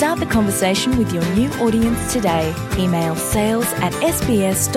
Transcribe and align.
Start 0.00 0.18
the 0.18 0.24
conversation 0.24 0.96
with 0.96 1.12
your 1.12 1.22
new 1.34 1.50
audience 1.60 2.10
today. 2.10 2.54
Email 2.78 3.14
sales 3.16 3.70
at 3.82 3.92
sbs.com.au. 4.00 4.70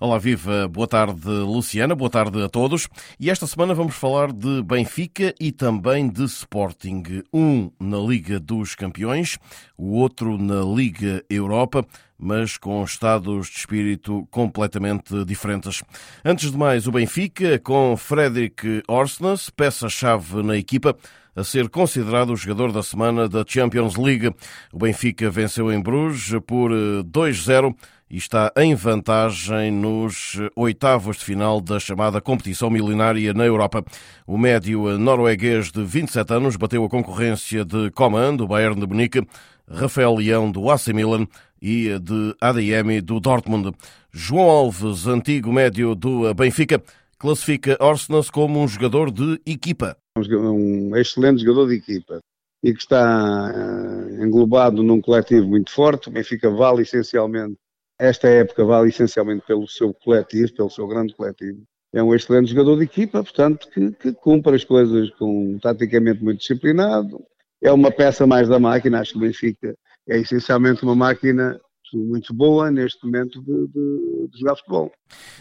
Olá, 0.00 0.18
viva, 0.18 0.68
boa 0.68 0.86
tarde, 0.86 1.28
Luciana, 1.28 1.96
boa 1.96 2.10
tarde 2.10 2.40
a 2.40 2.48
todos. 2.48 2.88
E 3.18 3.28
esta 3.28 3.44
semana 3.44 3.74
vamos 3.74 3.96
falar 3.96 4.32
de 4.32 4.62
Benfica 4.62 5.34
e 5.40 5.50
também 5.50 6.08
de 6.08 6.22
Sporting. 6.22 7.24
Um 7.32 7.72
na 7.80 7.98
Liga 7.98 8.38
dos 8.38 8.76
Campeões, 8.76 9.36
o 9.76 9.96
outro 9.96 10.38
na 10.38 10.62
Liga 10.62 11.24
Europa, 11.28 11.84
mas 12.16 12.56
com 12.56 12.84
estados 12.84 13.48
de 13.48 13.58
espírito 13.58 14.28
completamente 14.30 15.24
diferentes. 15.24 15.82
Antes 16.24 16.52
de 16.52 16.56
mais, 16.56 16.86
o 16.86 16.92
Benfica, 16.92 17.58
com 17.58 17.96
Fredrik 17.96 18.80
Orsnes, 18.86 19.50
peça-chave 19.50 20.40
na 20.42 20.56
equipa, 20.56 20.96
a 21.34 21.42
ser 21.42 21.68
considerado 21.68 22.30
o 22.30 22.36
jogador 22.36 22.72
da 22.72 22.82
semana 22.82 23.28
da 23.28 23.44
Champions 23.46 23.96
League. 23.96 24.34
O 24.72 24.78
Benfica 24.78 25.30
venceu 25.30 25.72
em 25.72 25.80
Bruges 25.80 26.38
por 26.46 26.70
2-0 26.70 27.74
e 28.10 28.18
está 28.18 28.52
em 28.56 28.74
vantagem 28.74 29.70
nos 29.70 30.38
oitavos 30.54 31.16
de 31.16 31.24
final 31.24 31.62
da 31.62 31.80
chamada 31.80 32.20
competição 32.20 32.68
milionária 32.68 33.32
na 33.32 33.44
Europa. 33.44 33.82
O 34.26 34.36
médio 34.36 34.98
norueguês 34.98 35.72
de 35.72 35.82
27 35.82 36.34
anos 36.34 36.56
bateu 36.56 36.84
a 36.84 36.90
concorrência 36.90 37.64
de 37.64 37.90
Coman, 37.92 38.36
do 38.36 38.46
Bayern 38.46 38.78
de 38.78 38.86
Munique, 38.86 39.26
Rafael 39.66 40.14
Leão, 40.14 40.52
do 40.52 40.70
AC 40.70 40.88
Milan 40.88 41.26
e 41.60 41.98
de 41.98 42.36
ADM, 42.38 43.00
do 43.02 43.18
Dortmund. 43.18 43.72
João 44.12 44.50
Alves, 44.50 45.06
antigo 45.06 45.50
médio 45.50 45.94
do 45.94 46.34
Benfica, 46.34 46.82
classifica 47.18 47.78
Orsnes 47.80 48.28
como 48.28 48.62
um 48.62 48.68
jogador 48.68 49.10
de 49.10 49.40
equipa. 49.46 49.96
Um 50.16 50.94
excelente 50.96 51.42
jogador 51.42 51.68
de 51.68 51.76
equipa 51.76 52.20
e 52.62 52.72
que 52.72 52.80
está 52.80 53.50
uh, 53.50 54.22
englobado 54.22 54.82
num 54.82 55.00
coletivo 55.00 55.48
muito 55.48 55.70
forte. 55.72 56.08
O 56.08 56.12
Benfica 56.12 56.50
vale 56.50 56.82
essencialmente 56.82 57.56
esta 58.02 58.28
época 58.28 58.64
vale 58.64 58.88
essencialmente 58.88 59.44
pelo 59.46 59.68
seu 59.68 59.94
coletivo, 59.94 60.52
pelo 60.54 60.70
seu 60.70 60.88
grande 60.88 61.14
coletivo. 61.14 61.62
É 61.92 62.02
um 62.02 62.12
excelente 62.12 62.50
jogador 62.50 62.76
de 62.76 62.84
equipa, 62.84 63.22
portanto, 63.22 63.68
que, 63.68 63.92
que 63.92 64.12
cumpre 64.12 64.56
as 64.56 64.64
coisas 64.64 65.08
com 65.10 65.56
taticamente 65.62 66.20
muito 66.20 66.40
disciplinado. 66.40 67.24
É 67.62 67.70
uma 67.70 67.92
peça 67.92 68.26
mais 68.26 68.48
da 68.48 68.58
máquina, 68.58 69.00
acho 69.00 69.12
que 69.12 69.18
o 69.18 69.20
Benfica 69.20 69.76
é 70.08 70.18
essencialmente 70.18 70.82
uma 70.82 70.96
máquina 70.96 71.60
muito 71.96 72.32
boa 72.34 72.70
neste 72.70 73.04
momento 73.04 73.40
de, 73.40 73.66
de, 73.68 74.28
de, 74.30 74.38
jogar 74.40 74.56
futebol. 74.56 74.92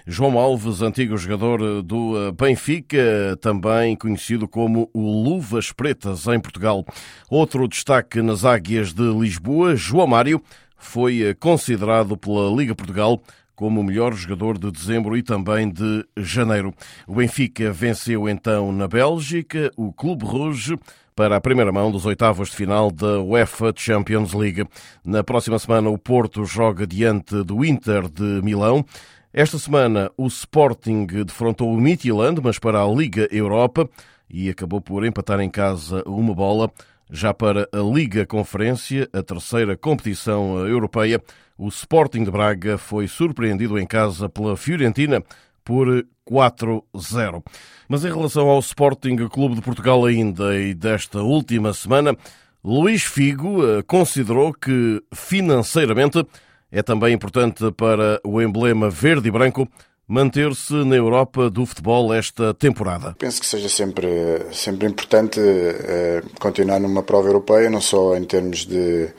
João 0.05 0.37
Alves, 0.37 0.81
antigo 0.81 1.17
jogador 1.17 1.81
do 1.81 2.31
Benfica, 2.33 3.37
também 3.41 3.95
conhecido 3.95 4.47
como 4.47 4.89
o 4.93 5.23
Luvas 5.23 5.71
Pretas 5.71 6.27
em 6.27 6.39
Portugal. 6.39 6.85
Outro 7.29 7.67
destaque 7.67 8.21
nas 8.21 8.45
Águias 8.45 8.93
de 8.93 9.03
Lisboa, 9.03 9.75
João 9.75 10.07
Mário, 10.07 10.41
foi 10.77 11.35
considerado 11.39 12.17
pela 12.17 12.49
Liga 12.55 12.75
Portugal 12.75 13.21
como 13.55 13.81
o 13.81 13.83
melhor 13.83 14.13
jogador 14.13 14.57
de 14.57 14.71
dezembro 14.71 15.15
e 15.17 15.23
também 15.23 15.69
de 15.69 16.05
janeiro. 16.17 16.73
O 17.07 17.15
Benfica 17.15 17.71
venceu 17.71 18.27
então 18.27 18.71
na 18.71 18.87
Bélgica 18.87 19.71
o 19.75 19.91
Clube 19.91 20.25
Rouge 20.25 20.77
para 21.15 21.35
a 21.35 21.41
primeira 21.41 21.71
mão 21.71 21.91
dos 21.91 22.05
oitavos 22.05 22.49
de 22.49 22.55
final 22.55 22.89
da 22.89 23.19
UEFA 23.19 23.73
Champions 23.75 24.33
League. 24.33 24.65
Na 25.05 25.23
próxima 25.23 25.59
semana 25.59 25.89
o 25.89 25.97
Porto 25.97 26.45
joga 26.45 26.87
diante 26.87 27.43
do 27.43 27.63
Inter 27.63 28.09
de 28.09 28.41
Milão. 28.43 28.85
Esta 29.33 29.59
semana 29.59 30.11
o 30.17 30.27
Sporting 30.27 31.05
defrontou 31.25 31.71
o 31.71 31.79
Midtjylland, 31.79 32.41
mas 32.43 32.59
para 32.59 32.81
a 32.81 32.87
Liga 32.87 33.27
Europa 33.31 33.89
e 34.29 34.49
acabou 34.49 34.81
por 34.81 35.05
empatar 35.05 35.39
em 35.39 35.49
casa 35.49 36.03
uma 36.05 36.33
bola. 36.33 36.71
Já 37.13 37.33
para 37.33 37.67
a 37.73 37.77
Liga 37.77 38.25
Conferência, 38.25 39.09
a 39.11 39.21
terceira 39.21 39.75
competição 39.75 40.65
europeia, 40.65 41.21
o 41.57 41.67
Sporting 41.67 42.23
de 42.23 42.31
Braga 42.31 42.77
foi 42.77 43.05
surpreendido 43.05 43.77
em 43.77 43.85
casa 43.85 44.29
pela 44.29 44.55
Fiorentina 44.55 45.21
por 45.61 46.05
4-0. 46.25 47.43
Mas 47.89 48.05
em 48.05 48.07
relação 48.07 48.47
ao 48.47 48.59
Sporting 48.59 49.17
Clube 49.27 49.55
de 49.55 49.61
Portugal 49.61 50.05
ainda 50.05 50.57
e 50.57 50.73
desta 50.73 51.21
última 51.21 51.73
semana, 51.73 52.15
Luís 52.63 53.03
Figo 53.03 53.61
eh, 53.61 53.83
considerou 53.83 54.53
que 54.53 55.03
financeiramente 55.13 56.25
é 56.71 56.81
também 56.81 57.13
importante 57.13 57.69
para 57.73 58.21
o 58.23 58.41
emblema 58.41 58.89
verde 58.89 59.27
e 59.27 59.31
branco 59.31 59.67
manter-se 60.07 60.73
na 60.85 60.95
Europa 60.95 61.49
do 61.49 61.65
futebol 61.65 62.13
esta 62.13 62.53
temporada? 62.53 63.15
Penso 63.17 63.39
que 63.39 63.45
seja 63.45 63.69
sempre, 63.69 64.07
sempre 64.51 64.87
importante 64.87 65.39
uh, 65.39 66.39
continuar 66.39 66.79
numa 66.79 67.03
prova 67.03 67.27
europeia, 67.27 67.69
não 67.69 67.81
só 67.81 68.15
em 68.15 68.23
termos 68.23 68.65
de, 68.65 69.09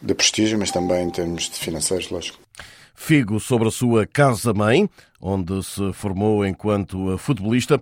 de 0.00 0.14
prestígio, 0.14 0.58
mas 0.58 0.70
também 0.70 1.04
em 1.04 1.10
termos 1.10 1.48
de 1.48 1.58
financeiros, 1.58 2.10
lógico. 2.10 2.38
Figo 2.94 3.40
sobre 3.40 3.68
a 3.68 3.70
sua 3.70 4.06
casa-mãe, 4.06 4.88
onde 5.20 5.62
se 5.62 5.92
formou 5.92 6.46
enquanto 6.46 7.16
futebolista, 7.18 7.80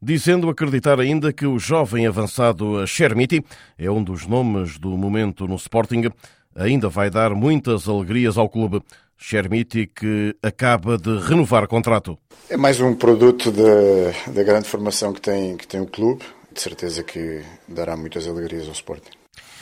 dizendo 0.00 0.48
acreditar 0.48 1.00
ainda 1.00 1.32
que 1.32 1.46
o 1.46 1.58
jovem 1.58 2.06
avançado 2.06 2.86
Chermiti 2.86 3.44
é 3.78 3.90
um 3.90 4.02
dos 4.02 4.26
nomes 4.26 4.78
do 4.78 4.90
momento 4.90 5.46
no 5.46 5.56
Sporting, 5.56 6.10
ainda 6.54 6.88
vai 6.88 7.10
dar 7.10 7.34
muitas 7.34 7.88
alegrias 7.88 8.38
ao 8.38 8.48
clube. 8.48 8.82
Chermiti, 9.20 9.86
que 9.86 10.34
acaba 10.42 10.96
de 10.96 11.18
renovar 11.18 11.68
contrato. 11.68 12.18
É 12.48 12.56
mais 12.56 12.80
um 12.80 12.94
produto 12.94 13.52
da, 13.52 14.32
da 14.32 14.42
grande 14.42 14.66
formação 14.66 15.12
que 15.12 15.20
tem, 15.20 15.56
que 15.58 15.68
tem 15.68 15.80
o 15.80 15.86
clube. 15.86 16.24
De 16.52 16.60
certeza 16.60 17.04
que 17.04 17.42
dará 17.68 17.96
muitas 17.96 18.26
alegrias 18.26 18.66
ao 18.66 18.72
Sporting. 18.72 19.10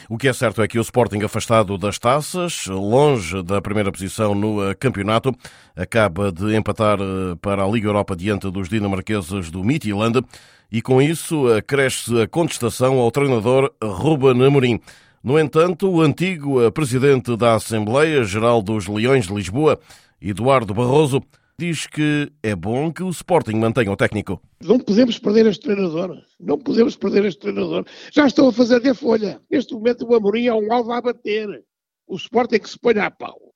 O 0.09 0.17
que 0.17 0.27
é 0.27 0.33
certo 0.33 0.63
é 0.63 0.69
que 0.69 0.79
o 0.79 0.81
Sporting, 0.81 1.23
afastado 1.23 1.77
das 1.77 1.99
taças, 1.99 2.67
longe 2.67 3.43
da 3.43 3.61
primeira 3.61 3.93
posição 3.93 4.35
no 4.35 4.75
campeonato, 4.77 5.35
acaba 5.77 6.33
de 6.33 6.57
empatar 6.57 6.99
eh, 6.99 7.35
para 7.43 7.63
a 7.63 7.69
Liga 7.69 7.89
Europa 7.89 8.17
diante 8.17 8.51
dos 8.51 8.71
dinamarqueses 8.71 9.51
do 9.51 9.63
Midtjylland 9.63 10.25
e 10.73 10.81
com 10.81 11.03
isso 11.03 11.45
cresce 11.67 12.23
a 12.23 12.27
contestação 12.27 12.99
ao 12.99 13.11
treinador 13.11 13.71
Ruben 13.83 14.47
Amorim. 14.47 14.81
No 15.23 15.39
entanto, 15.39 15.91
o 15.91 16.01
antigo 16.01 16.63
eh, 16.63 16.71
presidente 16.71 17.37
da 17.37 17.57
Assembleia 17.57 18.23
Geral 18.23 18.63
dos 18.63 18.87
Leões 18.87 19.27
de 19.27 19.35
Lisboa, 19.35 19.81
Eduardo 20.21 20.73
Barroso, 20.73 21.21
diz 21.59 21.89
que 21.89 22.31
é 22.41 22.55
bom 22.55 22.93
que 22.93 23.03
o 23.03 23.11
Sporting 23.11 23.57
mantenha 23.57 23.91
o 23.91 23.97
técnico. 23.97 24.41
Não 24.63 24.79
podemos 24.79 25.19
perder 25.19 25.47
este 25.47 25.65
treinador. 25.65 26.23
Não 26.39 26.57
podemos 26.57 26.95
perder 26.95 27.25
este 27.25 27.41
treinador. 27.41 27.85
Já 28.13 28.29
estão 28.29 28.49
a 28.49 28.53
fazer 28.53 28.81
de 28.81 28.95
folha. 28.95 29.41
Neste 29.51 29.75
momento 29.75 30.07
o 30.07 30.15
Amorim 30.15 30.47
é 30.47 30.55
um 30.55 30.73
alvo 30.73 30.93
a 30.93 31.01
bater. 31.01 31.65
O 32.07 32.15
Sporting 32.15 32.61
que 32.61 32.71
se 32.71 32.79
ponha 32.79 33.07
a 33.07 33.11
pau. 33.11 33.53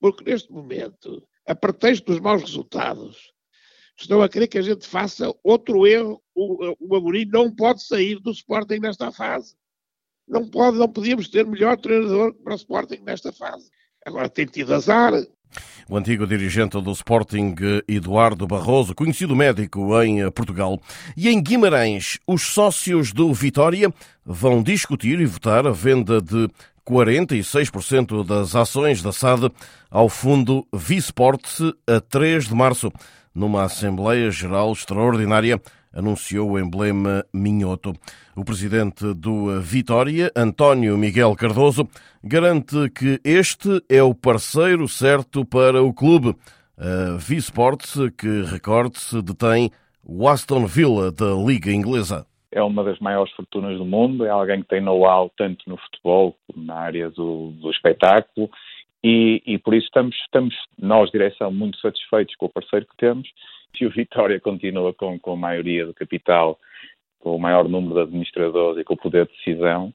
Porque 0.00 0.30
neste 0.30 0.52
momento, 0.52 1.26
a 1.46 1.54
pretexto 1.54 2.12
dos 2.12 2.20
maus 2.20 2.42
resultados, 2.42 3.32
estão 3.98 4.22
a 4.22 4.28
querer 4.28 4.46
que 4.46 4.58
a 4.58 4.62
gente 4.62 4.86
faça 4.86 5.34
outro 5.42 5.84
erro. 5.84 6.22
O, 6.32 6.76
o 6.78 6.96
Amorim 6.96 7.26
não 7.26 7.52
pode 7.52 7.82
sair 7.82 8.20
do 8.20 8.30
Sporting 8.30 8.78
nesta 8.78 9.10
fase. 9.10 9.56
Não 10.28 10.48
pode, 10.48 10.78
não 10.78 10.88
podíamos 10.88 11.28
ter 11.28 11.46
melhor 11.46 11.76
treinador 11.76 12.34
para 12.42 12.52
o 12.52 12.56
Sporting 12.56 13.00
nesta 13.04 13.32
fase. 13.32 13.70
Agora 14.04 14.28
tem 14.28 14.46
tido 14.46 14.74
azar. 14.74 15.12
O 15.88 15.96
antigo 15.96 16.26
dirigente 16.26 16.80
do 16.80 16.92
Sporting, 16.92 17.54
Eduardo 17.86 18.46
Barroso, 18.46 18.94
conhecido 18.94 19.36
médico 19.36 20.00
em 20.02 20.30
Portugal. 20.30 20.80
E 21.16 21.28
em 21.28 21.42
Guimarães, 21.42 22.18
os 22.26 22.42
sócios 22.42 23.12
do 23.12 23.32
Vitória 23.34 23.92
vão 24.24 24.62
discutir 24.62 25.20
e 25.20 25.26
votar 25.26 25.66
a 25.66 25.72
venda 25.72 26.20
de 26.20 26.48
46% 26.88 28.24
das 28.24 28.56
ações 28.56 29.02
da 29.02 29.12
SAD 29.12 29.50
ao 29.90 30.08
fundo 30.08 30.66
Visport 30.72 31.44
a 31.86 32.00
3 32.00 32.48
de 32.48 32.54
março, 32.54 32.90
numa 33.34 33.64
Assembleia 33.64 34.30
Geral 34.30 34.72
Extraordinária 34.72 35.60
anunciou 35.94 36.50
o 36.50 36.58
emblema 36.58 37.24
Minhoto. 37.32 37.92
O 38.36 38.44
presidente 38.44 39.12
do 39.14 39.60
Vitória, 39.60 40.30
António 40.36 40.96
Miguel 40.96 41.34
Cardoso, 41.36 41.88
garante 42.22 42.88
que 42.90 43.20
este 43.24 43.82
é 43.88 44.02
o 44.02 44.14
parceiro 44.14 44.88
certo 44.88 45.44
para 45.44 45.82
o 45.82 45.92
clube. 45.92 46.34
A 46.78 47.16
V-Sports, 47.18 47.96
que 48.16 48.42
recorde-se, 48.42 49.20
detém 49.22 49.70
o 50.04 50.28
Aston 50.28 50.66
Villa 50.66 51.12
da 51.12 51.34
Liga 51.34 51.70
Inglesa. 51.70 52.26
é 52.50 52.62
uma 52.62 52.84
das 52.84 52.98
maiores 52.98 53.32
fortunas 53.34 53.78
do 53.78 53.84
mundo, 53.84 54.26
é 54.26 54.30
alguém 54.30 54.62
que 54.62 54.68
tem 54.68 54.80
know-how 54.80 55.30
tanto 55.36 55.68
no 55.68 55.76
futebol 55.78 56.36
como 56.46 56.66
na 56.66 56.74
área 56.74 57.10
do, 57.10 57.52
do 57.52 57.70
espetáculo 57.70 58.50
e, 59.02 59.42
e, 59.46 59.58
por 59.58 59.74
isso 59.74 59.86
estamos, 59.86 60.16
estamos, 60.16 60.54
nós, 60.78 61.10
direção, 61.10 61.50
muito 61.50 61.78
satisfeitos 61.80 62.36
com 62.36 62.46
o 62.46 62.52
parceiro 62.52 62.86
que 62.86 62.96
temos. 62.96 63.28
Se 63.76 63.84
o 63.84 63.90
Vitória 63.90 64.38
continua 64.38 64.94
com, 64.94 65.18
com 65.18 65.32
a 65.32 65.36
maioria 65.36 65.86
do 65.86 65.94
capital, 65.94 66.58
com 67.18 67.34
o 67.34 67.38
maior 67.38 67.68
número 67.68 67.94
de 67.94 68.00
administradores 68.00 68.80
e 68.80 68.84
com 68.84 68.94
o 68.94 68.96
poder 68.96 69.26
de 69.26 69.32
decisão, 69.32 69.92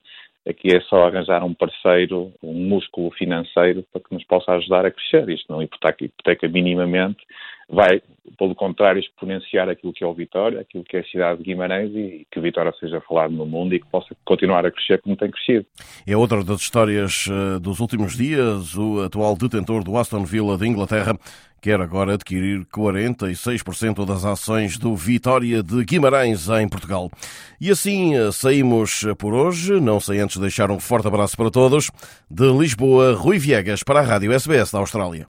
aqui 0.48 0.75
é 0.75 0.81
só 0.81 1.06
arranjar 1.07 1.44
um 1.44 1.54
parceiro, 1.54 2.33
um 2.42 2.54
músculo 2.54 3.12
financeiro 3.12 3.86
para 3.92 4.01
que 4.01 4.13
nos 4.13 4.24
possa 4.25 4.54
ajudar 4.54 4.86
a 4.86 4.92
crescer. 4.92 5.30
Isto 5.30 5.51
não 5.51 5.62
hipoteca, 5.62 6.03
hipoteca 6.03 6.48
minimamente, 6.48 7.24
vai, 7.69 8.01
pelo 8.38 8.54
contrário, 8.54 9.00
exponenciar 9.00 9.68
aquilo 9.68 9.92
que 9.92 10.04
é 10.04 10.07
o 10.07 10.13
Vitória, 10.13 10.62
aquilo 10.62 10.84
que 10.84 10.95
é 10.95 11.00
a 11.00 11.06
cidade 11.06 11.39
de 11.39 11.45
Guimarães 11.45 11.92
e 11.95 12.28
que 12.31 12.39
Vitória 12.39 12.74
seja 12.80 13.01
falado 13.01 13.31
no 13.31 13.45
mundo 13.45 13.74
e 13.74 13.80
que 13.80 13.88
possa 13.88 14.16
continuar 14.24 14.66
a 14.66 14.72
crescer 14.72 15.01
como 15.01 15.16
tem 15.16 15.31
crescido. 15.31 15.66
É 16.06 16.16
outra 16.16 16.44
das 16.44 16.62
histórias 16.62 17.28
eh, 17.30 17.60
dos 17.60 17.80
últimos 17.80 18.16
dias. 18.16 18.75
O 18.75 19.01
atual 19.01 19.36
detentor 19.36 19.84
do 19.84 19.98
Aston 19.98 20.24
Villa 20.24 20.57
de 20.57 20.68
Inglaterra 20.68 21.18
quer 21.62 21.81
agora 21.81 22.13
adquirir 22.13 22.66
46% 22.66 24.06
das 24.06 24.24
ações 24.24 24.78
do 24.78 24.95
Vitória 24.95 25.63
de 25.63 25.84
Guimarães 25.84 26.48
em 26.48 26.69
Portugal. 26.69 27.10
E 27.60 27.72
assim 27.72 28.16
eh, 28.16 28.31
saímos 28.31 29.04
por 29.18 29.34
hoje. 29.34 29.80
Não 29.80 30.00
sei 30.00 30.19
antes 30.19 30.38
deixar 30.38 30.69
um 30.69 30.80
forte 30.80 31.07
abraço 31.07 31.36
para 31.36 31.50
todos. 31.50 31.89
De 32.30 32.51
Lisboa, 32.51 33.13
Rui 33.13 33.39
Viegas 33.39 33.84
para 33.84 34.00
a 34.00 34.04
Rádio 34.04 34.31
SBS 34.31 34.72
da 34.72 34.80
Austrália. 34.80 35.28